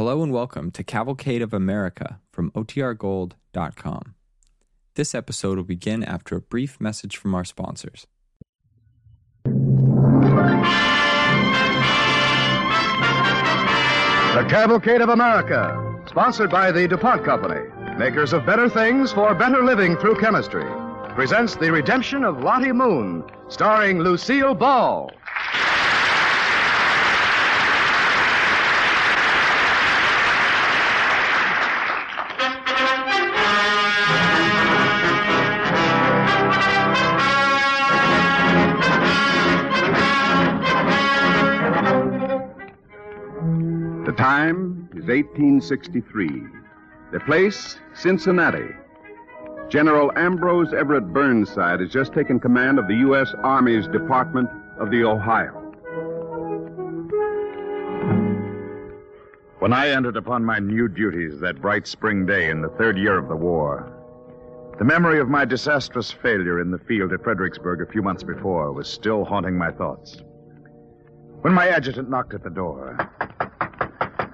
[0.00, 4.14] Hello and welcome to Cavalcade of America from OTRGold.com.
[4.94, 8.06] This episode will begin after a brief message from our sponsors.
[9.44, 9.52] The
[14.48, 19.98] Cavalcade of America, sponsored by the DuPont Company, makers of better things for better living
[19.98, 20.64] through chemistry,
[21.14, 25.10] presents The Redemption of Lottie Moon, starring Lucille Ball.
[44.40, 46.28] Time is 1863.
[47.12, 48.68] The place, Cincinnati.
[49.68, 53.34] General Ambrose Everett Burnside has just taken command of the U.S.
[53.42, 54.48] Army's Department
[54.78, 55.52] of the Ohio.
[59.58, 63.18] When I entered upon my new duties that bright spring day in the third year
[63.18, 63.92] of the war,
[64.78, 68.72] the memory of my disastrous failure in the field at Fredericksburg a few months before
[68.72, 70.22] was still haunting my thoughts.
[71.42, 72.96] When my adjutant knocked at the door.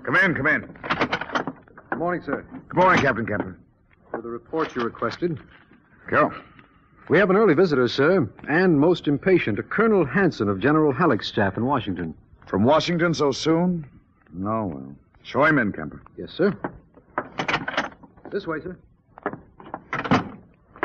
[0.07, 0.61] Come in, come in.
[1.91, 2.47] Good morning, sir.
[2.69, 3.59] Good morning, Captain Kemper.
[4.13, 5.37] For the report you requested.
[6.09, 6.33] Go.
[7.09, 11.27] We have an early visitor, sir, and most impatient, a Colonel Hanson of General Halleck's
[11.27, 12.15] staff in Washington.
[12.47, 13.85] From Washington so soon?
[14.33, 14.95] No, well.
[15.25, 16.01] Show him in, Kemper.
[16.17, 16.57] Yes, sir.
[18.31, 18.77] This way, sir.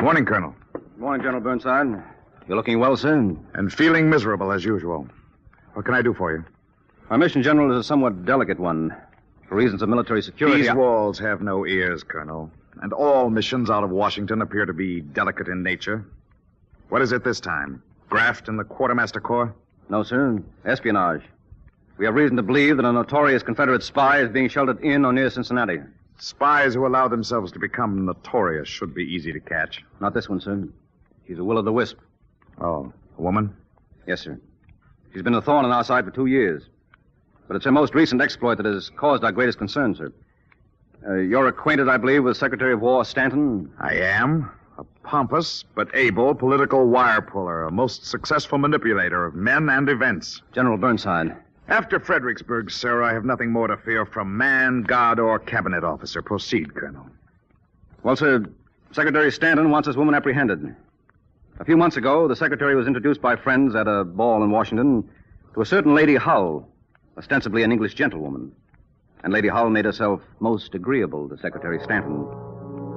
[0.00, 0.52] Morning, Colonel.
[0.72, 2.02] Good morning, General Burnside.
[2.48, 3.36] You're looking well, sir.
[3.54, 5.06] And feeling miserable as usual.
[5.74, 6.44] What can I do for you?
[7.08, 8.92] Our mission, General, is a somewhat delicate one.
[9.52, 10.62] For reasons of military security.
[10.62, 12.50] These I- walls have no ears, Colonel.
[12.80, 16.06] And all missions out of Washington appear to be delicate in nature.
[16.88, 17.82] What is it this time?
[18.08, 19.54] Graft in the Quartermaster Corps?
[19.90, 20.42] No, sir.
[20.64, 21.20] Espionage.
[21.98, 25.12] We have reason to believe that a notorious Confederate spy is being sheltered in or
[25.12, 25.80] near Cincinnati.
[26.16, 29.84] Spies who allow themselves to become notorious should be easy to catch.
[30.00, 30.66] Not this one, sir.
[31.28, 31.98] She's a will o' the wisp.
[32.58, 33.54] Oh, a woman?
[34.06, 34.40] Yes, sir.
[35.12, 36.62] She's been a thorn in our side for two years.
[37.52, 40.10] But it's her most recent exploit that has caused our greatest concern, sir.
[41.06, 43.70] Uh, you're acquainted, I believe, with Secretary of War Stanton?
[43.78, 44.50] I am.
[44.78, 50.40] A pompous but able political wire puller, a most successful manipulator of men and events.
[50.54, 51.36] General Burnside.
[51.68, 56.22] After Fredericksburg, sir, I have nothing more to fear from man, God, or cabinet officer.
[56.22, 57.06] Proceed, Colonel.
[58.02, 58.46] Well, sir,
[58.92, 60.74] Secretary Stanton wants this woman apprehended.
[61.60, 65.06] A few months ago, the Secretary was introduced by friends at a ball in Washington
[65.52, 66.66] to a certain Lady Hull,
[67.16, 68.52] ostensibly an English gentlewoman.
[69.24, 72.24] And Lady Hull made herself most agreeable to Secretary Stanton.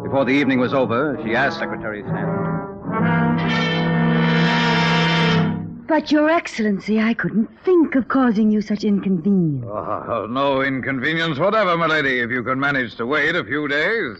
[0.03, 3.45] Before the evening was over, she asked Secretary Stanton.
[5.87, 9.65] But, Your Excellency, I couldn't think of causing you such inconvenience.
[9.67, 14.17] Oh, no inconvenience whatever, milady, if you can manage to wait a few days.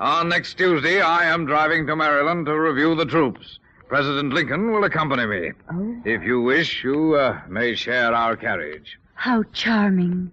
[0.00, 3.60] On next Tuesday, I am driving to Maryland to review the troops.
[3.88, 5.52] President Lincoln will accompany me.
[5.72, 8.98] Oh, If you wish, you uh, may share our carriage.
[9.16, 10.30] How charming.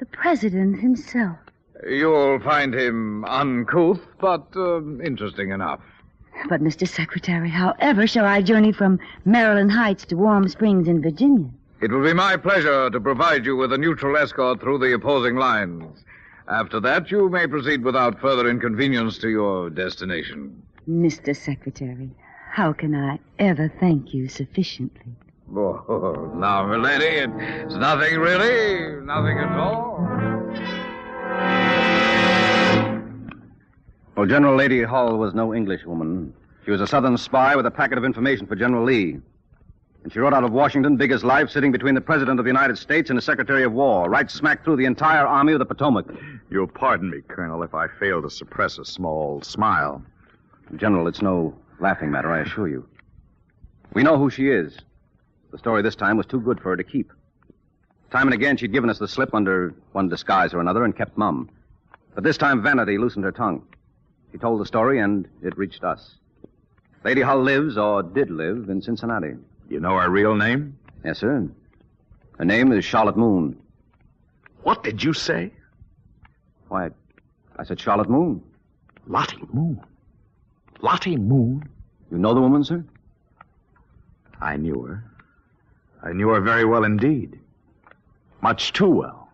[0.00, 1.38] The President himself.
[1.88, 5.80] You'll find him uncouth, but uh, interesting enough.
[6.48, 6.88] But, Mr.
[6.88, 11.50] Secretary, however shall I journey from Maryland Heights to Warm Springs in Virginia?
[11.80, 15.36] It will be my pleasure to provide you with a neutral escort through the opposing
[15.36, 16.04] lines.
[16.48, 20.62] After that, you may proceed without further inconvenience to your destination.
[20.88, 21.36] Mr.
[21.36, 22.10] Secretary,
[22.50, 25.12] how can I ever thank you sufficiently?
[25.54, 29.98] Oh, now, milady, it's nothing really, nothing at all.
[34.16, 36.32] Well, General Lady Hull was no Englishwoman.
[36.64, 39.18] She was a Southern spy with a packet of information for General Lee.
[40.04, 42.50] And she rode out of Washington, big as life, sitting between the President of the
[42.50, 45.66] United States and the Secretary of War, right smack through the entire Army of the
[45.66, 46.06] Potomac.
[46.50, 50.02] You'll pardon me, Colonel, if I fail to suppress a small smile.
[50.76, 52.88] General, it's no laughing matter, I assure you.
[53.92, 54.78] We know who she is.
[55.52, 57.12] The story this time was too good for her to keep.
[58.10, 61.16] Time and again, she'd given us the slip under one disguise or another and kept
[61.16, 61.50] mum.
[62.14, 63.62] But this time, vanity loosened her tongue.
[64.32, 66.16] She told the story, and it reached us.
[67.04, 69.34] Lady Hull lives, or did live, in Cincinnati.
[69.68, 70.76] You know her real name?
[71.04, 71.48] Yes, sir.
[72.38, 73.56] Her name is Charlotte Moon.
[74.62, 75.50] What did you say?
[76.68, 76.90] Why,
[77.58, 78.42] I said Charlotte Moon.
[79.06, 79.80] Lottie Moon.
[80.80, 81.68] Lottie Moon?
[82.10, 82.84] You know the woman, sir?
[84.40, 85.04] I knew her.
[86.02, 87.38] I knew her very well indeed.
[88.40, 89.28] Much too well.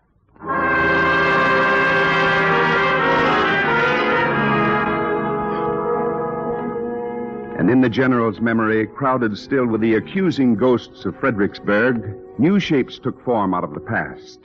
[7.58, 12.98] And in the general's memory, crowded still with the accusing ghosts of Fredericksburg, new shapes
[12.98, 14.38] took form out of the past.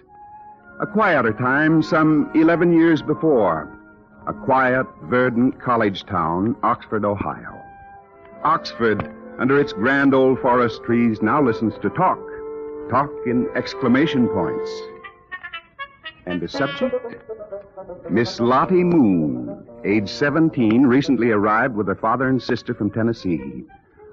[0.79, 3.69] A quieter time some 11 years before.
[4.27, 7.61] A quiet, verdant college town, Oxford, Ohio.
[8.43, 12.19] Oxford, under its grand old forest trees, now listens to talk.
[12.89, 14.71] Talk in exclamation points.
[16.25, 16.95] And the subject?
[18.09, 23.63] Miss Lottie Moon, age 17, recently arrived with her father and sister from Tennessee.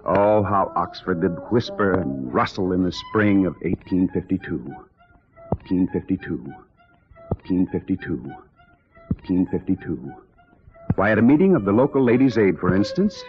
[0.04, 4.56] Oh, how Oxford did whisper and rustle in the spring of 1852.
[5.66, 6.36] 1852.
[7.28, 8.16] 1852.
[8.16, 10.14] 1852.
[10.96, 13.22] Why, at a meeting of the local Ladies' Aid, for instance,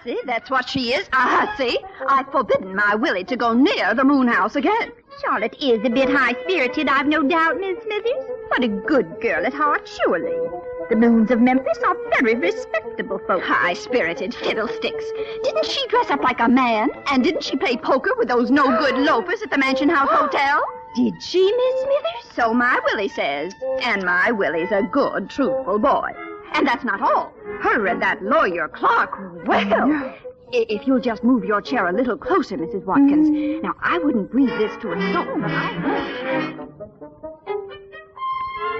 [0.00, 1.78] hussy, that's what she is, ah, a hussy.
[2.08, 4.92] I've forbidden my Willie to go near the moon house again.
[5.22, 8.24] Charlotte is a bit high spirited, I've no doubt, Miss Smithers.
[8.50, 10.36] But a good girl at heart, surely.
[10.88, 13.46] The Moons of Memphis are very respectable folks.
[13.46, 15.04] High spirited fiddlesticks.
[15.44, 16.90] Didn't she dress up like a man?
[17.06, 20.62] And didn't she play poker with those no good loafers at the Mansion House Hotel?
[20.96, 22.34] Did she, Miss Smithers?
[22.34, 23.54] So my Willie says.
[23.82, 26.10] And my Willie's a good, truthful boy.
[26.52, 27.32] And that's not all.
[27.60, 29.72] Her and that lawyer Clark, well.
[29.72, 30.14] Oh,
[30.52, 32.84] i- If you'll just move your chair a little closer, Mrs.
[32.84, 33.28] Watkins.
[33.30, 33.62] Mm-hmm.
[33.66, 36.70] Now, I wouldn't breathe this to a soul, but I would.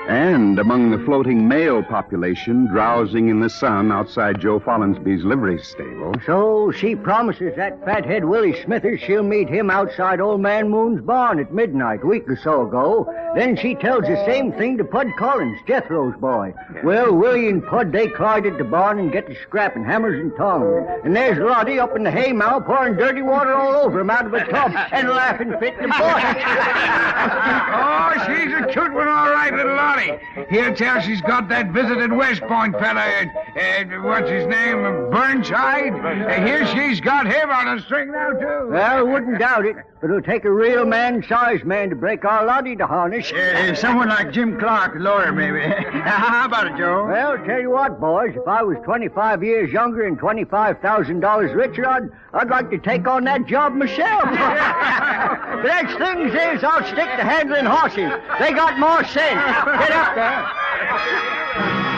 [0.08, 6.14] and among the floating male population drowsing in the sun outside Joe Follinsby's livery stable,
[6.26, 11.38] So she promises that fathead Willie Smithers she'll meet him outside Old Man Moon's barn
[11.38, 13.06] at midnight a week or so ago.
[13.34, 16.52] Then she tells the same thing to Pud Collins, Jethro's boy.
[16.82, 20.34] Well, Willie and Pud, they climb at the barn and get to scrapping hammers and
[20.36, 20.86] tongs.
[21.04, 24.34] And there's Lottie up in the haymow pouring dirty water all over him out of
[24.34, 26.36] a tub and laughing fit to burst.
[27.82, 30.18] Oh, she's a cute one, all right, little Lottie.
[30.48, 35.92] Hear tell she's got that visited West Point fella, uh, uh, what's his name, Burnside?
[35.92, 38.68] Uh, here she's got him on a string now, too.
[38.70, 39.76] Well, wouldn't doubt it.
[40.00, 43.30] But it'll take a real man-sized man to break our Lottie to harness.
[43.30, 45.60] Uh, someone like Jim Clark, lawyer, maybe.
[45.92, 47.06] How about it, Joe?
[47.06, 52.08] Well, tell you what, boys, if I was 25 years younger and $25,000 richer, I'd,
[52.32, 54.24] I'd like to take on that job myself.
[54.24, 58.10] but as thing is, I'll stick to handling horses.
[58.38, 59.42] They got more sense.
[59.44, 61.90] Get up there.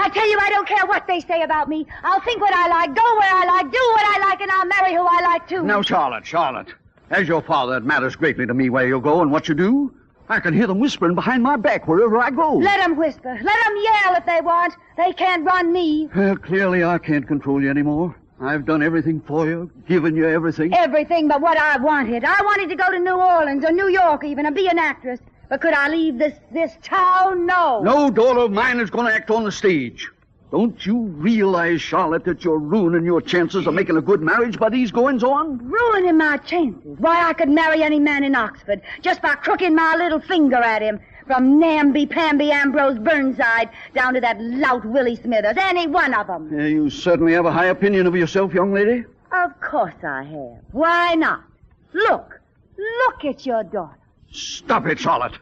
[0.00, 1.86] I tell you, I don't care what they say about me.
[2.04, 4.66] I'll think what I like, go where I like, do what I like, and I'll
[4.66, 5.62] marry who I like too.
[5.62, 6.68] Now, Charlotte, Charlotte.
[7.10, 9.92] As your father, it matters greatly to me where you go and what you do.
[10.28, 12.52] I can hear them whispering behind my back wherever I go.
[12.54, 13.38] Let 'em whisper.
[13.42, 14.74] Let 'em yell if they want.
[14.98, 16.10] They can't run me.
[16.14, 18.14] Well, clearly I can't control you anymore.
[18.40, 20.74] I've done everything for you, given you everything.
[20.74, 22.24] Everything but what I wanted.
[22.24, 25.18] I wanted to go to New Orleans or New York even and be an actress.
[25.48, 27.46] But could I leave this this town?
[27.46, 27.80] No.
[27.82, 30.10] No daughter of mine is going to act on the stage.
[30.50, 34.70] Don't you realize, Charlotte, that you're ruining your chances of making a good marriage by
[34.70, 35.58] these goings on?
[35.58, 36.96] Ruining my chances.
[36.98, 40.80] Why, I could marry any man in Oxford just by crooking my little finger at
[40.80, 41.00] him.
[41.26, 45.56] From Namby, Pamby, Ambrose, Burnside, down to that lout Willie Smithers.
[45.58, 46.48] Any one of them.
[46.50, 49.04] Yeah, you certainly have a high opinion of yourself, young lady.
[49.30, 50.64] Of course I have.
[50.72, 51.44] Why not?
[51.92, 52.40] Look.
[52.78, 53.97] Look at your daughter.
[54.30, 55.38] Stop it, Charlotte.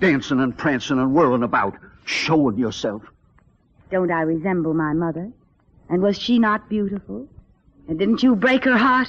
[0.00, 1.74] Dancing and prancing and whirling about,
[2.04, 3.02] showing yourself.
[3.90, 5.30] Don't I resemble my mother?
[5.88, 7.26] And was she not beautiful?
[7.88, 9.08] And didn't you break her heart?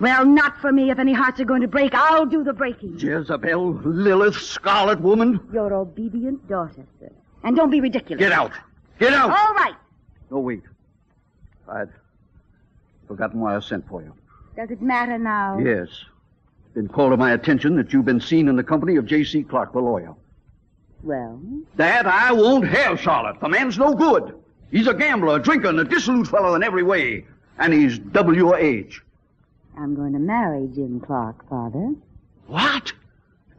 [0.00, 0.90] Well, not for me.
[0.90, 2.98] If any hearts are going to break, I'll do the breaking.
[2.98, 5.40] Jezebel, Lilith, Scarlet Woman.
[5.52, 7.10] Your obedient daughter, sir.
[7.44, 8.20] And don't be ridiculous.
[8.20, 8.52] Get out.
[8.98, 9.30] Get out.
[9.30, 9.74] All right.
[10.30, 10.62] No, wait.
[11.68, 11.88] I'd
[13.08, 14.12] forgotten why I sent for you.
[14.56, 15.58] Does it matter now?
[15.58, 15.88] Yes.
[16.74, 19.42] Been called to my attention that you've been seen in the company of J.C.
[19.42, 20.14] Clark, the lawyer.
[21.02, 21.40] Well,
[21.76, 23.40] That I won't have, Charlotte.
[23.40, 24.34] The man's no good.
[24.70, 27.26] He's a gambler, a drinker, and a dissolute fellow in every way.
[27.58, 29.02] And he's double your age.
[29.76, 31.94] I'm going to marry Jim Clark, Father.
[32.46, 32.92] What?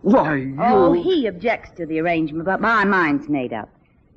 [0.01, 0.57] Why, you...
[0.59, 3.69] Oh, he objects to the arrangement, but my mind's made up.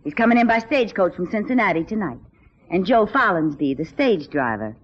[0.04, 2.18] He's coming in by stagecoach from Cincinnati tonight.
[2.70, 4.74] And Joe Follinsby, the stage driver.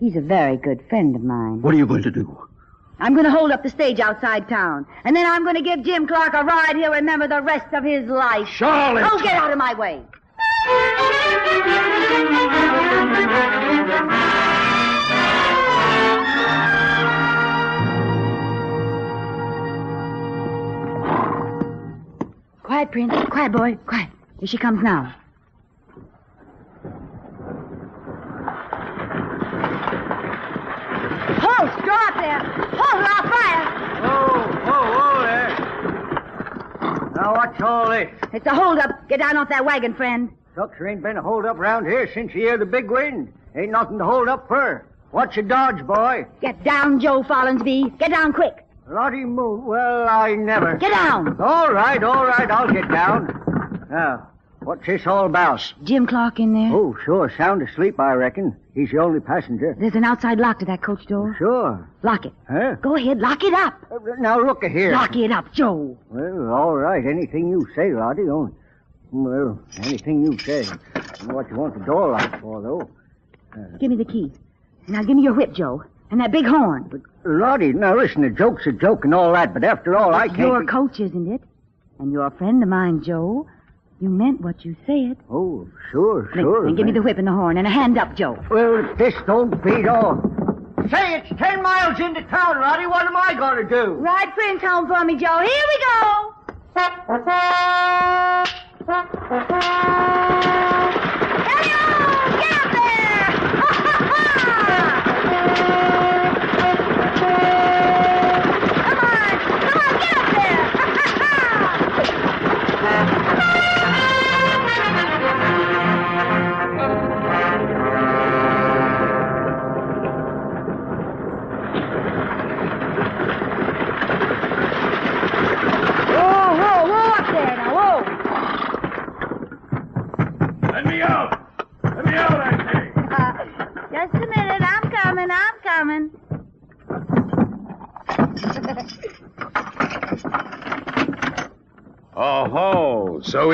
[0.00, 1.62] He's a very good friend of mine.
[1.62, 2.48] What are you going to do?
[3.00, 4.86] I'm going to hold up the stage outside town.
[5.04, 7.84] And then I'm going to give Jim Clark a ride he'll remember the rest of
[7.84, 8.48] his life.
[8.48, 9.04] Charlotte!
[9.10, 10.02] Oh, get out of my way.
[22.64, 23.14] Quiet, Prince.
[23.30, 23.76] Quiet, boy.
[23.86, 24.08] Quiet.
[24.40, 25.14] Here she comes now.
[31.84, 32.67] Draw up there!
[32.98, 33.64] Or I'll fire!
[34.02, 35.52] Whoa, whoa, whoa there.
[37.14, 38.10] Now, what's all this?
[38.32, 39.08] It's a hold-up.
[39.08, 40.30] Get down off that wagon, friend.
[40.56, 43.32] Looks there ain't been a holdup round here since year of the big wind.
[43.54, 44.84] Ain't nothing to hold up for.
[45.12, 46.26] What's your dodge, boy?
[46.40, 47.96] Get down, Joe Follinsby.
[47.98, 48.66] Get down quick.
[48.90, 49.64] Lottie Moon.
[49.64, 50.76] Well, I never.
[50.76, 51.40] Get down.
[51.40, 53.86] All right, all right, I'll get down.
[53.90, 54.28] Now,
[54.60, 55.60] what's this all about?
[55.84, 56.72] Jim Clark in there?
[56.72, 58.56] Oh, sure, sound asleep, I reckon.
[58.74, 59.76] He's the only passenger.
[59.78, 61.34] There's an outside lock to that coach door.
[61.38, 61.88] Sure.
[62.02, 62.32] Lock it.
[62.48, 62.74] Huh?
[62.80, 63.74] Go ahead, lock it up.
[63.90, 64.92] Uh, now, look here.
[64.92, 65.96] Lock it up, Joe.
[66.10, 68.28] Well, all right, anything you say, Lottie.
[68.28, 68.52] Only,
[69.10, 70.64] well, anything you say.
[71.26, 72.90] Know what you want the door locked for, though.
[73.80, 74.30] Give me the key.
[74.86, 75.84] Now give me your whip, Joe.
[76.10, 76.84] And that big horn.
[76.90, 80.28] But, Lottie, now listen, a joke's a joke and all that, but after all, I
[80.28, 80.38] can't...
[80.38, 81.42] Your be- coach, isn't it?
[81.98, 83.46] And you're a friend of mine, Joe.
[84.00, 85.16] You meant what you said.
[85.30, 86.64] Oh, sure, Then- sure.
[86.66, 88.38] Then give me the whip and the horn and a hand up, Joe.
[88.48, 90.22] Well, if this don't beat all.
[90.90, 92.86] Say, it's ten miles into town, Roddy.
[92.86, 93.92] What am I going to do?
[93.94, 95.40] Ride Prince home for me, Joe.
[95.40, 96.34] Here we go.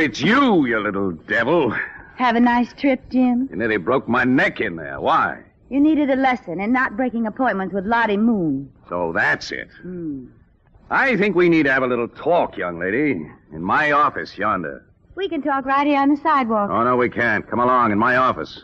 [0.05, 1.75] it's you, you little devil.
[2.17, 3.49] Have a nice trip, Jim.
[3.51, 5.01] You nearly broke my neck in there.
[5.01, 5.43] Why?
[5.71, 8.71] You needed a lesson in not breaking appointments with Lottie Moon.
[8.89, 9.71] So that's it.
[9.81, 10.27] Hmm.
[10.91, 13.27] I think we need to have a little talk, young lady.
[13.53, 14.85] In my office yonder.
[15.17, 16.71] We can talk right here on the sidewalk.
[16.71, 17.49] Oh, no, we can't.
[17.49, 18.63] Come along in my office.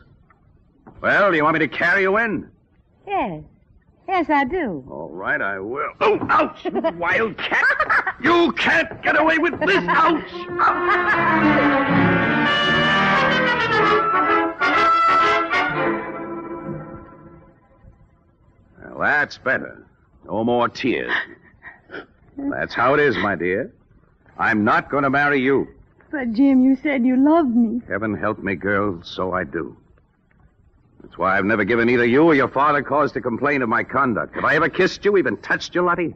[1.00, 2.50] Well, do you want me to carry you in?
[3.06, 3.42] Yes.
[4.10, 4.84] Yes, I do.
[4.90, 5.92] All right, I will.
[6.00, 6.64] Oh, ouch!
[6.64, 8.16] you Wild cat!
[8.20, 9.84] You can't get away with this!
[9.86, 10.24] Ouch!
[18.82, 19.86] Well, that's better.
[20.26, 21.12] No more tears.
[22.36, 23.72] That's how it is, my dear.
[24.36, 25.68] I'm not going to marry you.
[26.10, 27.80] But, Jim, you said you loved me.
[27.86, 29.76] Heaven help me, girl, so I do.
[31.02, 33.84] That's why I've never given either you or your father cause to complain of my
[33.84, 34.34] conduct.
[34.34, 36.14] Have I ever kissed you, even touched you, Lottie?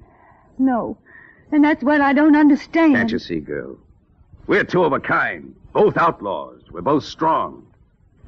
[0.58, 0.98] No.
[1.52, 2.94] And that's what I don't understand.
[2.94, 3.78] Can't you see, girl?
[4.46, 6.60] We're two of a kind, both outlaws.
[6.70, 7.66] We're both strong.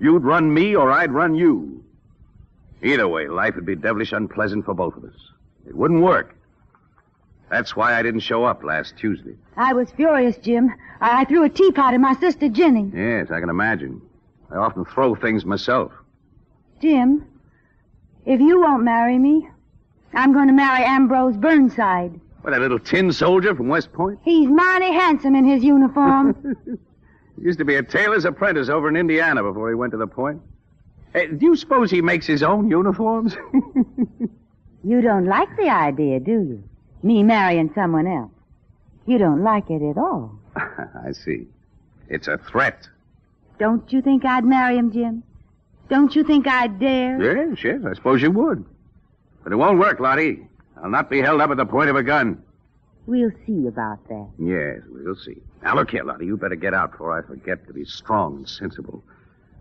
[0.01, 1.85] You'd run me or I'd run you.
[2.83, 5.17] Either way, life would be devilish unpleasant for both of us.
[5.67, 6.37] It wouldn't work.
[7.51, 9.37] That's why I didn't show up last Tuesday.
[9.57, 10.73] I was furious, Jim.
[11.01, 12.91] I, I threw a teapot at my sister Jenny.
[12.95, 14.03] Yes, I can imagine.
[14.51, 15.93] I often throw things myself.
[16.87, 17.26] Jim,
[18.26, 19.49] if you won't marry me,
[20.14, 22.21] I'm going to marry Ambrose Burnside.
[22.43, 24.21] What, that little tin soldier from West Point?
[24.23, 26.57] He's mighty handsome in his uniform.
[27.38, 30.07] He used to be a tailor's apprentice over in Indiana before he went to the
[30.07, 30.40] point.
[31.12, 33.37] Hey, do you suppose he makes his own uniforms?
[34.83, 36.64] you don't like the idea, do you?
[37.02, 38.31] Me marrying someone else.
[39.05, 40.38] You don't like it at all.
[40.57, 41.47] I see.
[42.09, 42.88] It's a threat.
[43.59, 45.23] Don't you think I'd marry him, Jim?
[45.88, 47.47] Don't you think I'd dare?
[47.49, 48.64] Yes, yes, I suppose you would.
[49.45, 50.47] But it won't work, Lottie.
[50.83, 52.43] I'll not be held up at the point of a gun.
[53.07, 54.28] We'll see about that.
[54.38, 55.37] Yes, we'll see.
[55.62, 56.26] Now, look here, Lottie.
[56.26, 59.02] You better get out before I forget to be strong and sensible.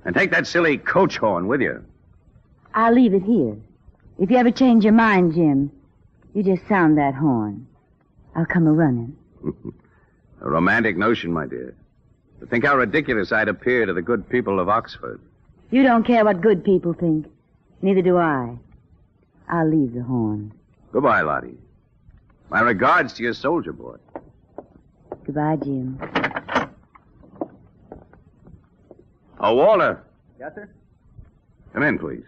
[0.03, 1.83] And take that silly coach horn with you.
[2.73, 3.55] I'll leave it here.
[4.19, 5.71] If you ever change your mind, Jim,
[6.33, 7.67] you just sound that horn.
[8.35, 9.15] I'll come a running.
[10.41, 11.73] A romantic notion, my dear.
[12.39, 15.19] To think how ridiculous I'd appear to the good people of Oxford.
[15.71, 17.27] You don't care what good people think.
[17.81, 18.57] Neither do I.
[19.49, 20.53] I'll leave the horn.
[20.91, 21.57] Goodbye, Lottie.
[22.49, 23.97] My regards to your soldier boy.
[25.25, 25.99] Goodbye, Jim.
[29.39, 30.03] Oh, Walter.
[30.39, 30.69] Yes, sir?
[31.73, 32.23] Come in, please.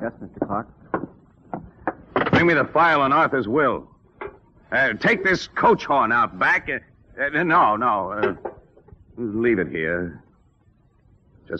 [0.00, 0.46] Yes, Mr.
[0.46, 0.68] Clark.
[2.30, 3.88] Bring me the file on Arthur's will.
[4.70, 6.68] Uh, take this coach horn out back.
[6.70, 8.12] Uh, uh, no, no.
[8.12, 8.50] Uh,
[9.16, 10.21] leave it here.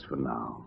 [0.00, 0.64] For now.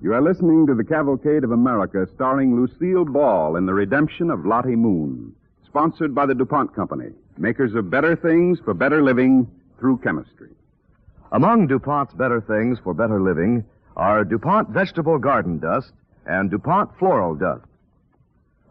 [0.00, 4.46] You are listening to The Cavalcade of America, starring Lucille Ball in The Redemption of
[4.46, 5.34] Lottie Moon.
[5.66, 9.46] Sponsored by the DuPont Company, makers of better things for better living
[9.78, 10.48] through chemistry.
[11.32, 13.66] Among DuPont's better things for better living
[13.98, 15.92] are DuPont vegetable garden dust
[16.24, 17.67] and DuPont floral dust.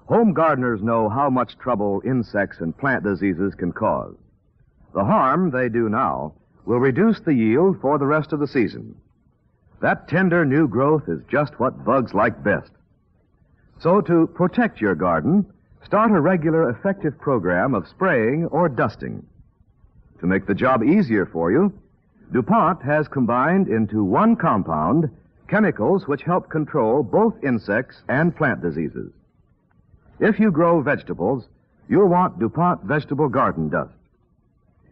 [0.07, 4.15] Home gardeners know how much trouble insects and plant diseases can cause.
[4.93, 6.33] The harm they do now
[6.65, 8.95] will reduce the yield for the rest of the season.
[9.81, 12.71] That tender new growth is just what bugs like best.
[13.79, 15.45] So to protect your garden,
[15.85, 19.25] start a regular effective program of spraying or dusting.
[20.19, 21.71] To make the job easier for you,
[22.31, 25.09] DuPont has combined into one compound
[25.47, 29.11] chemicals which help control both insects and plant diseases.
[30.19, 31.47] If you grow vegetables,
[31.87, 33.93] you'll want DuPont vegetable garden dust.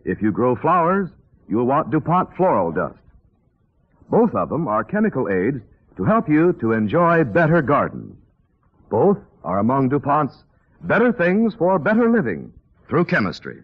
[0.04, 1.10] If you grow flowers,
[1.50, 3.00] you'll want DuPont floral dust.
[4.10, 5.62] Both of them are chemical aids
[5.98, 8.16] to help you to enjoy better gardens.
[8.90, 10.44] Both are among DuPont's
[10.82, 12.54] better things for better living
[12.88, 13.64] through chemistry.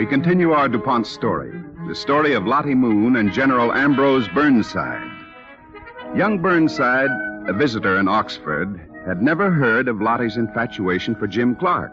[0.00, 1.52] We continue our DuPont story,
[1.86, 5.10] the story of Lottie Moon and General Ambrose Burnside.
[6.16, 7.10] Young Burnside,
[7.46, 11.92] a visitor in Oxford, had never heard of Lottie's infatuation for Jim Clark.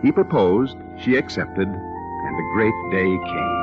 [0.00, 3.56] He proposed, she accepted, and the great day came.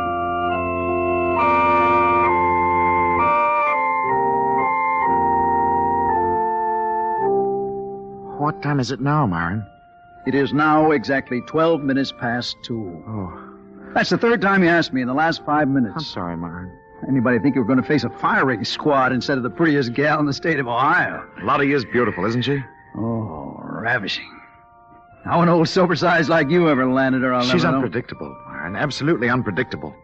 [8.37, 9.65] What time is it now, Myron?
[10.25, 13.01] It is now exactly 12 minutes past two.
[13.07, 13.46] Oh.
[13.93, 15.93] That's the third time you asked me in the last five minutes.
[15.95, 16.71] I'm sorry, Myron.
[17.07, 20.19] Anybody think you were going to face a firing squad instead of the prettiest gal
[20.19, 21.27] in the state of Ohio?
[21.43, 22.59] Lottie is beautiful, isn't she?
[22.95, 24.25] Oh, ravishing.
[25.23, 27.83] How an old sober-sized like you ever landed her, I'll She's never know.
[27.83, 28.75] unpredictable, Myron.
[28.75, 29.95] Absolutely unpredictable.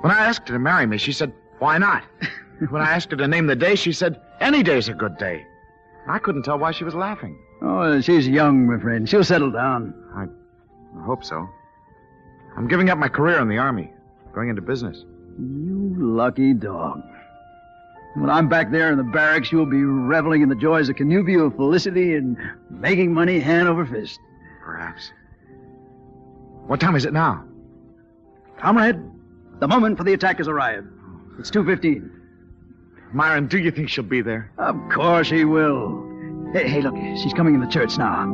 [0.00, 2.04] When I asked her to marry me, she said, why not?
[2.70, 5.44] when I asked her to name the day, she said, any day's a good day.
[6.08, 7.38] I couldn't tell why she was laughing.
[7.60, 9.08] Oh, she's young, my friend.
[9.08, 9.92] She'll settle down.
[10.14, 10.24] I,
[10.98, 11.48] I hope so.
[12.58, 13.88] I'm giving up my career in the Army,
[14.34, 15.04] going into business.
[15.38, 17.00] You lucky dog.
[18.16, 21.50] When I'm back there in the barracks, you'll be reveling in the joys of connubial
[21.50, 22.36] felicity and
[22.68, 24.18] making money hand over fist.
[24.64, 25.12] Perhaps.
[26.66, 27.44] What time is it now?
[28.58, 29.00] Comrade,
[29.60, 30.88] the moment for the attack has arrived.
[31.38, 32.10] It's 2.15.
[33.12, 34.50] Myron, do you think she'll be there?
[34.58, 36.04] Of course she will.
[36.52, 38.26] Hey, hey, look, she's coming in the church now.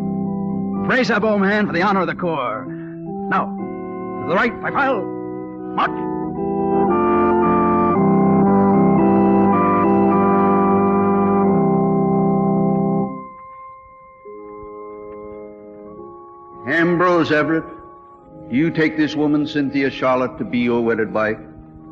[0.86, 2.64] Brace up, old man, for the honor of the Corps.
[3.28, 3.63] Now,
[4.24, 5.02] to the right, by file.
[5.76, 5.90] March.
[16.66, 17.64] Ambrose Everett,
[18.50, 21.38] you take this woman, Cynthia Charlotte, to be your wedded wife,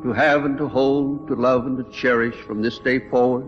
[0.01, 3.45] to have and to hold, to love and to cherish from this day forward,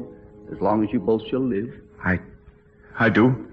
[0.52, 1.74] as long as you both shall live.
[2.04, 2.20] I.
[3.00, 3.52] I do.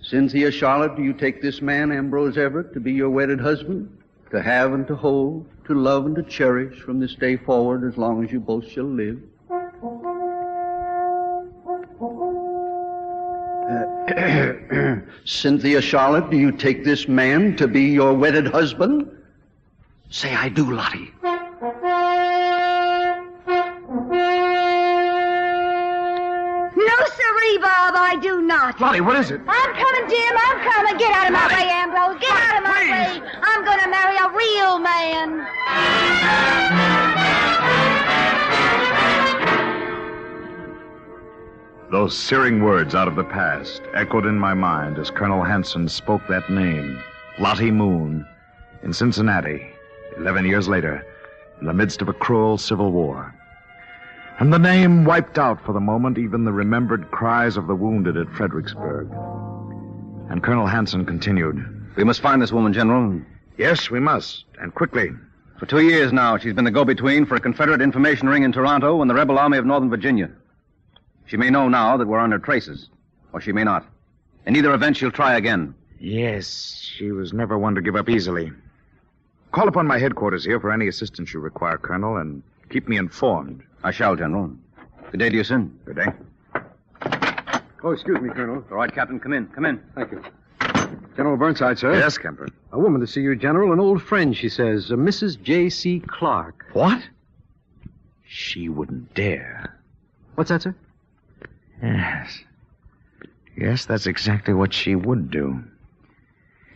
[0.00, 3.99] Cynthia Charlotte, do you take this man, Ambrose Everett, to be your wedded husband,
[4.30, 7.96] to have and to hold, to love and to cherish from this day forward, as
[7.98, 9.20] long as you both shall live?
[13.70, 19.10] Uh, Cynthia Charlotte, do you take this man to be your wedded husband?
[20.10, 21.12] Say, I do, Lottie.
[27.40, 28.80] No, sirree, Bob, I do not.
[28.80, 29.40] Lottie, what is it?
[29.46, 30.36] I'm coming, Jim.
[30.36, 30.98] I'm coming.
[30.98, 32.20] Get out of my way, Ambrose.
[32.20, 33.22] Get out of my way.
[33.42, 35.46] I'm going to marry a real man.
[41.90, 46.22] Those searing words out of the past echoed in my mind as Colonel Hanson spoke
[46.28, 47.00] that name,
[47.38, 48.26] Lottie Moon,
[48.82, 49.72] in Cincinnati,
[50.16, 51.04] 11 years later,
[51.60, 53.34] in the midst of a cruel civil war.
[54.40, 58.16] And the name wiped out for the moment even the remembered cries of the wounded
[58.16, 59.10] at Fredericksburg.
[60.30, 61.92] And Colonel Hanson continued.
[61.94, 63.20] We must find this woman, General.
[63.58, 65.10] Yes, we must, and quickly.
[65.58, 69.02] For two years now, she's been the go-between for a Confederate information ring in Toronto
[69.02, 70.30] and the rebel army of Northern Virginia.
[71.26, 72.88] She may know now that we're on her traces,
[73.34, 73.86] or she may not.
[74.46, 75.74] In either event, she'll try again.
[75.98, 78.52] Yes, she was never one to give up easily.
[79.52, 83.64] Call upon my headquarters here for any assistance you require, Colonel, and keep me informed.
[83.82, 84.50] I shall, General.
[85.10, 85.78] Good day to you, Sin.
[85.84, 86.06] Good day.
[87.82, 88.62] Oh, excuse me, Colonel.
[88.70, 89.46] All right, Captain, come in.
[89.48, 89.80] Come in.
[89.94, 90.22] Thank you.
[91.16, 91.94] General Burnside, sir.
[91.94, 92.48] Yes, Kemper.
[92.72, 93.72] A woman to see you, General.
[93.72, 94.90] An old friend, she says.
[94.90, 95.40] Uh, Mrs.
[95.42, 96.00] J.C.
[96.06, 96.66] Clark.
[96.72, 97.02] What?
[98.26, 99.78] She wouldn't dare.
[100.34, 100.74] What's that, sir?
[101.82, 102.38] Yes.
[103.56, 105.62] Yes, that's exactly what she would do.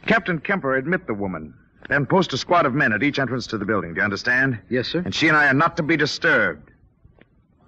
[0.07, 1.55] Captain Kemper, admit the woman.
[1.89, 3.93] Then post a squad of men at each entrance to the building.
[3.95, 4.59] Do you understand?
[4.71, 5.03] Yes, sir.
[5.05, 6.71] And she and I are not to be disturbed.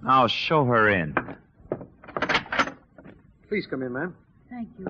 [0.03, 1.15] Now show her in.
[3.49, 4.15] Please come in, ma'am.
[4.49, 4.87] Thank you.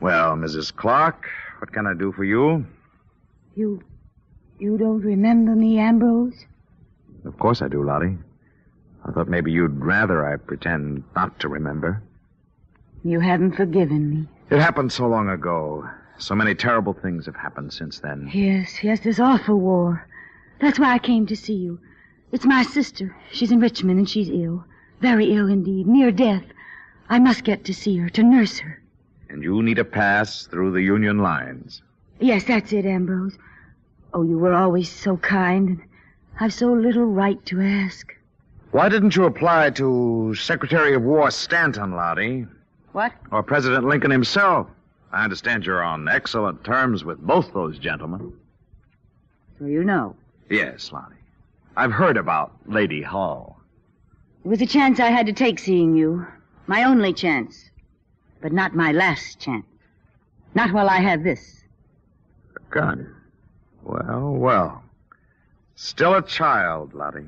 [0.00, 0.74] Well, Mrs.
[0.74, 2.66] Clark, what can I do for you?
[3.54, 3.82] You.
[4.58, 6.44] You don't remember me, Ambrose?
[7.24, 8.16] Of course I do, Lottie.
[9.06, 12.02] I thought maybe you'd rather I pretend not to remember.
[13.04, 14.28] You haven't forgiven me.
[14.50, 15.88] It happened so long ago.
[16.18, 18.30] So many terrible things have happened since then.
[18.32, 20.06] Yes, yes, this awful war.
[20.60, 21.80] That's why I came to see you.
[22.30, 23.14] It's my sister.
[23.30, 24.64] She's in Richmond and she's ill.
[25.00, 26.44] Very ill indeed, near death.
[27.08, 28.80] I must get to see her, to nurse her.
[29.28, 31.82] And you need a pass through the Union lines.
[32.20, 33.36] Yes, that's it, Ambrose.
[34.14, 35.82] Oh, you were always so kind, and
[36.38, 38.14] I've so little right to ask.
[38.70, 42.46] Why didn't you apply to Secretary of War Stanton, Lottie?
[42.92, 43.12] What?
[43.30, 44.66] Or President Lincoln himself?
[45.12, 48.32] I understand you're on excellent terms with both those gentlemen.
[49.58, 50.16] So you know.
[50.52, 51.14] Yes, Lottie.
[51.78, 53.58] I've heard about Lady Hull.
[54.44, 56.26] It was a chance I had to take seeing you.
[56.66, 57.70] My only chance.
[58.42, 59.64] But not my last chance.
[60.54, 61.64] Not while I have this.
[62.54, 63.14] A gun.
[63.82, 64.82] Well, well.
[65.74, 67.24] Still a child, Lottie.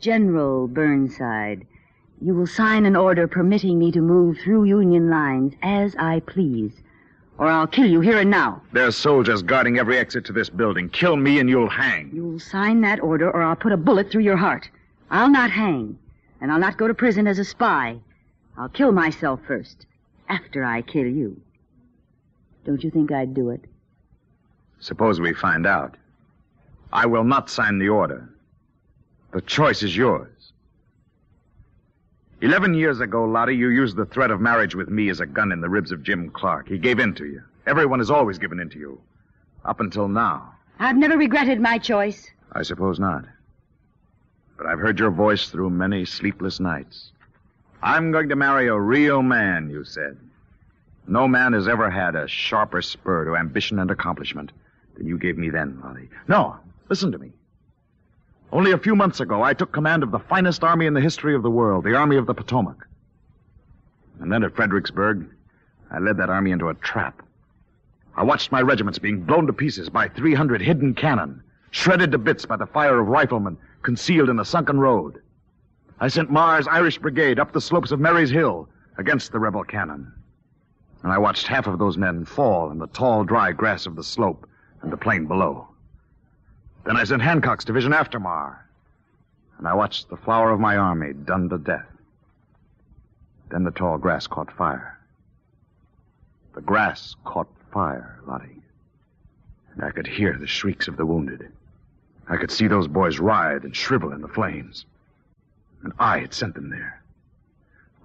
[0.00, 1.66] General Burnside,
[2.22, 6.72] you will sign an order permitting me to move through Union lines as I please.
[7.36, 8.62] Or I'll kill you here and now.
[8.72, 10.88] There are soldiers guarding every exit to this building.
[10.88, 12.10] Kill me and you'll hang.
[12.12, 14.68] You'll sign that order or I'll put a bullet through your heart.
[15.10, 15.98] I'll not hang.
[16.40, 17.98] And I'll not go to prison as a spy.
[18.56, 19.86] I'll kill myself first.
[20.28, 21.40] After I kill you.
[22.64, 23.64] Don't you think I'd do it?
[24.78, 25.96] Suppose we find out.
[26.92, 28.28] I will not sign the order.
[29.32, 30.33] The choice is yours.
[32.44, 35.50] Eleven years ago, Lottie, you used the threat of marriage with me as a gun
[35.50, 36.68] in the ribs of Jim Clark.
[36.68, 37.42] He gave in to you.
[37.66, 39.00] Everyone has always given in to you.
[39.64, 40.54] Up until now.
[40.78, 42.30] I've never regretted my choice.
[42.52, 43.24] I suppose not.
[44.58, 47.12] But I've heard your voice through many sleepless nights.
[47.82, 50.18] I'm going to marry a real man, you said.
[51.08, 54.52] No man has ever had a sharper spur to ambition and accomplishment
[54.98, 56.10] than you gave me then, Lottie.
[56.28, 56.58] No,
[56.90, 57.32] listen to me.
[58.52, 61.34] Only a few months ago, I took command of the finest army in the history
[61.34, 62.86] of the world, the Army of the Potomac.
[64.20, 65.28] And then at Fredericksburg,
[65.90, 67.22] I led that army into a trap.
[68.16, 72.46] I watched my regiments being blown to pieces by 300 hidden cannon, shredded to bits
[72.46, 75.20] by the fire of riflemen concealed in a sunken road.
[76.00, 80.12] I sent Meagher's Irish Brigade up the slopes of Marye's Hill against the rebel cannon.
[81.02, 84.04] And I watched half of those men fall in the tall, dry grass of the
[84.04, 84.48] slope
[84.82, 85.68] and the plain below.
[86.84, 88.58] Then I sent Hancock's division after Meagher.
[89.58, 91.86] And I watched the flower of my army done to death.
[93.50, 94.98] Then the tall grass caught fire.
[96.54, 98.62] The grass caught fire, Lottie.
[99.74, 101.50] And I could hear the shrieks of the wounded.
[102.28, 104.84] I could see those boys writhe and shrivel in the flames.
[105.82, 107.02] And I had sent them there.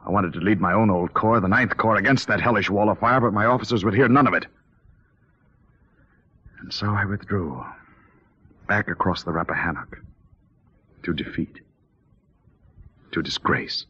[0.06, 2.90] I wanted to lead my own old corps, the Ninth Corps, against that hellish wall
[2.90, 4.46] of fire, but my officers would hear none of it.
[6.60, 7.64] And so I withdrew,
[8.70, 9.98] back across the Rappahannock,
[11.04, 11.60] to defeat,
[13.12, 13.86] to disgrace.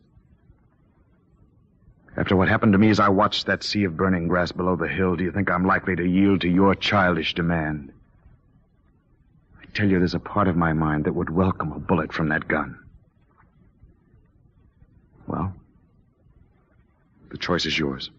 [2.17, 4.87] After what happened to me as I watched that sea of burning grass below the
[4.87, 7.91] hill, do you think I'm likely to yield to your childish demand?
[9.61, 12.29] I tell you, there's a part of my mind that would welcome a bullet from
[12.29, 12.79] that gun.
[15.27, 15.53] Well,
[17.29, 18.09] the choice is yours.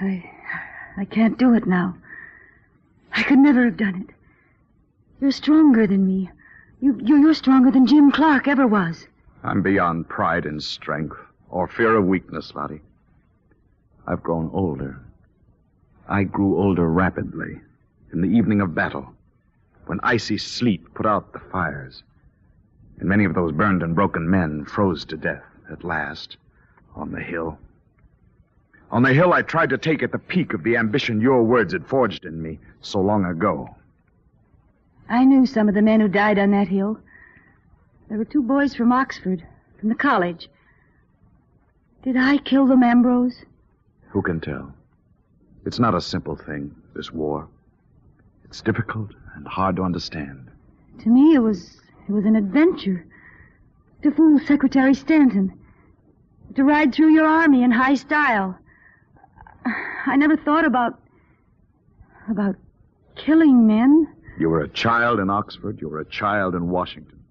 [0.00, 0.28] I.
[0.96, 1.96] I can't do it now.
[3.14, 4.14] I could never have done it.
[5.22, 6.28] You're stronger than me.
[6.80, 9.06] You, you're, you're stronger than Jim Clark ever was.
[9.44, 11.16] I'm beyond pride in strength
[11.48, 12.80] or fear of weakness, Lottie.
[14.04, 14.98] I've grown older.
[16.08, 17.60] I grew older rapidly
[18.12, 19.14] in the evening of battle
[19.86, 22.02] when icy sleet put out the fires
[22.98, 26.36] and many of those burned and broken men froze to death at last
[26.96, 27.58] on the hill.
[28.90, 31.74] On the hill I tried to take at the peak of the ambition your words
[31.74, 33.72] had forged in me so long ago.
[35.12, 36.98] I knew some of the men who died on that hill.
[38.08, 39.46] There were two boys from Oxford,
[39.78, 40.48] from the college.
[42.02, 43.44] Did I kill them, Ambrose?
[44.08, 44.72] Who can tell?
[45.66, 47.46] It's not a simple thing, this war.
[48.46, 50.50] It's difficult and hard to understand.
[51.00, 53.04] To me, it was it was an adventure.
[54.04, 55.52] To fool Secretary Stanton.
[56.54, 58.58] To ride through your army in high style.
[60.06, 60.98] I never thought about.
[62.30, 62.56] about
[63.14, 64.08] killing men.
[64.38, 65.80] You were a child in Oxford.
[65.80, 67.22] You were a child in Washington.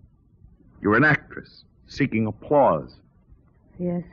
[0.82, 2.96] You were an actress, seeking applause.
[3.80, 4.04] Yes.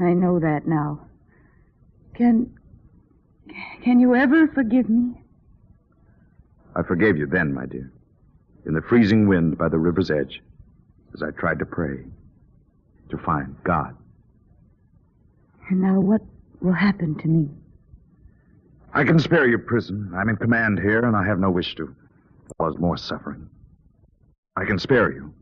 [0.00, 1.00] I know that now.
[2.14, 2.58] Can.
[3.82, 5.20] Can you ever forgive me?
[6.74, 7.92] I forgave you then, my dear.
[8.64, 10.40] In the freezing wind by the river's edge,
[11.14, 12.04] as I tried to pray,
[13.10, 13.94] to find God.
[15.68, 16.22] And now what
[16.60, 17.48] will happen to me?
[18.94, 20.12] I can spare you prison.
[20.14, 21.94] I'm in command here, and I have no wish to
[22.58, 23.48] cause more suffering.
[24.56, 25.32] I can spare you.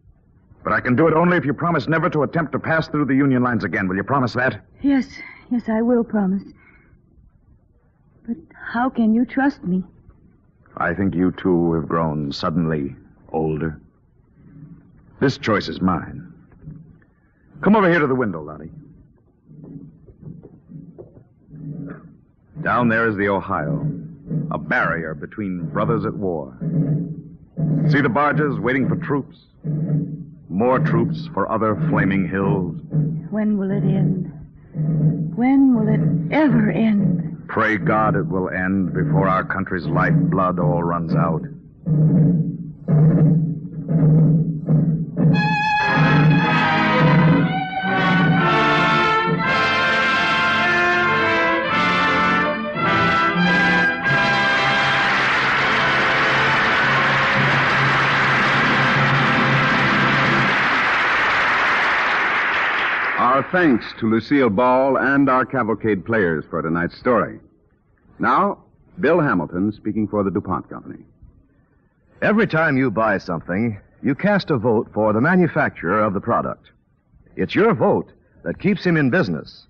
[0.63, 3.07] But I can do it only if you promise never to attempt to pass through
[3.07, 3.89] the Union lines again.
[3.89, 4.65] Will you promise that?
[4.83, 5.07] Yes,
[5.51, 6.43] yes, I will promise.
[8.27, 9.83] But how can you trust me?
[10.77, 12.95] I think you two have grown suddenly
[13.33, 13.81] older.
[15.21, 16.33] This choice is mine.
[17.63, 18.71] Come over here to the window, Lottie.
[22.63, 23.91] Down there is the Ohio,
[24.51, 26.57] a barrier between brothers at war.
[27.91, 29.39] See the barges waiting for troops?
[30.49, 32.77] More troops for other flaming hills.
[33.31, 34.31] When will it end?
[35.37, 37.45] When will it ever end?
[37.49, 41.43] Pray God it will end before our country's lifeblood all runs out.
[63.41, 67.41] Our thanks to Lucille Ball and our cavalcade players for tonight's story.
[68.19, 68.59] Now,
[69.01, 71.07] Bill Hamilton speaking for the DuPont Company.
[72.21, 76.71] Every time you buy something, you cast a vote for the manufacturer of the product.
[77.35, 79.65] It's your vote that keeps him in business.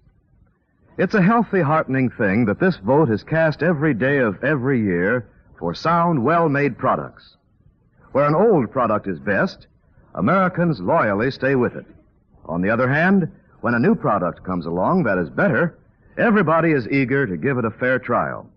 [0.98, 5.28] It's a healthy, heartening thing that this vote is cast every day of every year
[5.61, 7.37] for sound, well-made products.
[8.11, 9.68] Where an old product is best,
[10.16, 11.87] Americans loyally stay with it.
[12.46, 13.30] On the other hand,
[13.61, 15.79] when a new product comes along that is better,
[16.16, 18.49] everybody is eager to give it a fair trial.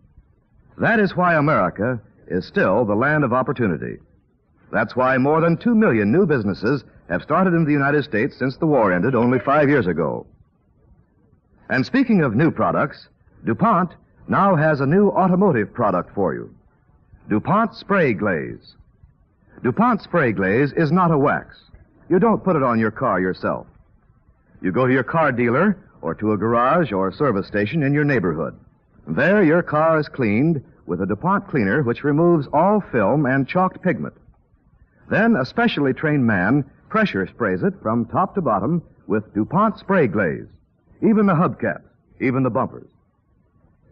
[0.77, 3.97] That is why America is still the land of opportunity.
[4.71, 8.57] That's why more than two million new businesses have started in the United States since
[8.57, 10.25] the war ended only five years ago.
[11.69, 13.07] And speaking of new products,
[13.45, 13.91] DuPont
[14.27, 16.53] now has a new automotive product for you.
[17.29, 18.75] DuPont Spray Glaze.
[19.63, 21.55] DuPont Spray Glaze is not a wax.
[22.09, 23.67] You don't put it on your car yourself.
[24.63, 28.05] You go to your car dealer or to a garage or service station in your
[28.05, 28.57] neighborhood.
[29.05, 33.81] There, your car is cleaned with a DuPont cleaner which removes all film and chalked
[33.81, 34.13] pigment.
[35.09, 40.07] Then a specially trained man pressure sprays it from top to bottom with DuPont spray
[40.07, 40.47] glaze.
[41.01, 41.83] Even the hubcaps,
[42.21, 42.89] even the bumpers.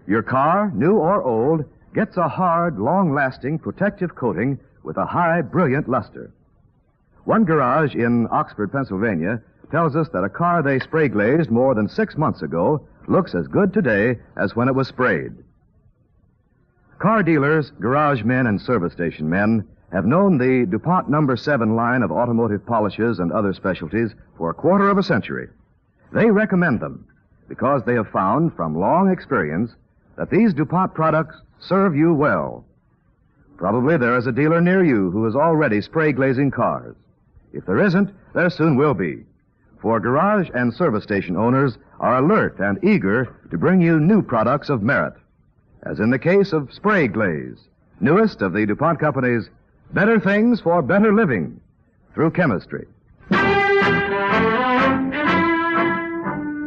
[0.07, 5.89] Your car, new or old, gets a hard, long-lasting protective coating with a high, brilliant
[5.89, 6.31] luster.
[7.25, 11.87] One garage in Oxford, Pennsylvania tells us that a car they spray glazed more than
[11.87, 15.31] six months ago looks as good today as when it was sprayed.
[16.99, 22.03] Car dealers, garage men, and service station men have known the DuPont number 7 line
[22.03, 25.49] of automotive polishes and other specialties for a quarter of a century.
[26.13, 27.07] They recommend them
[27.49, 29.71] because they have found from long experience
[30.17, 32.65] that these DuPont products serve you well.
[33.57, 36.95] Probably there is a dealer near you who is already spray glazing cars.
[37.53, 39.23] If there isn't, there soon will be.
[39.81, 44.69] For garage and service station owners are alert and eager to bring you new products
[44.69, 45.13] of merit.
[45.83, 47.57] As in the case of spray glaze,
[47.99, 49.49] newest of the DuPont Company's
[49.91, 51.59] better things for better living
[52.13, 52.85] through chemistry.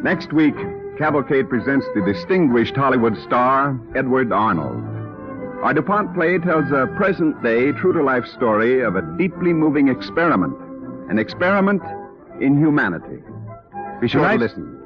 [0.03, 0.57] Next week,
[0.99, 4.83] Cavalcade presents the distinguished Hollywood star, Edward Arnold.
[5.63, 9.89] Our DuPont play tells a present day, true to life story of a deeply moving
[9.89, 10.57] experiment.
[11.09, 11.83] An experiment
[12.41, 13.23] in humanity.
[14.01, 14.81] Be sure Tonight- to listen.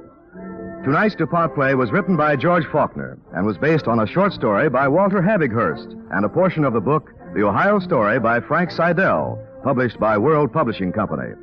[0.84, 4.68] Tonight's DuPont play was written by George Faulkner and was based on a short story
[4.70, 9.38] by Walter Havighurst and a portion of the book The Ohio Story by Frank Siedel,
[9.62, 11.34] published by World Publishing Company.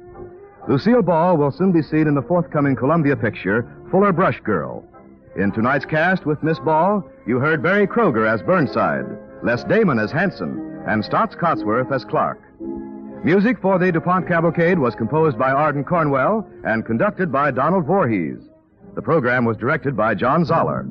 [0.68, 4.84] Lucille Ball will soon be seen in the forthcoming Columbia picture Fuller Brush Girl.
[5.36, 9.06] In tonight's cast with Miss Ball, you heard Berry Kroeger as Burnside,
[9.44, 12.40] Les Damon as Hanson, and Staats Cotsworth as Clark.
[13.24, 18.38] Music for the DuPont Cavalcade was composed by Ardon Cornwell and conducted by Donald Voorhees.
[18.94, 20.86] The program was directed by John Zoller.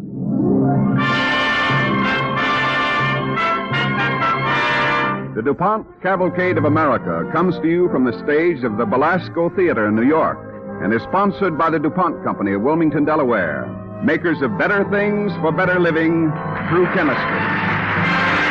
[5.34, 9.88] The DuPont Cavalcade of America comes to you from the stage of the Belasco Theater
[9.88, 10.38] in New York
[10.82, 13.66] and is sponsored by the DuPont Company of Wilmington, Delaware,
[14.04, 16.30] makers of better things for better living
[16.68, 18.43] through chemistry.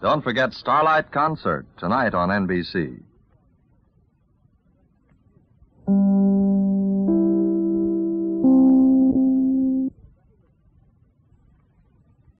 [0.00, 3.00] Don't forget Starlight Concert tonight on NBC.